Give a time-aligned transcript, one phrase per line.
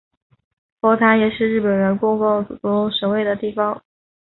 [0.79, 3.79] 佛坛也是日本人供奉祖宗神位的地方。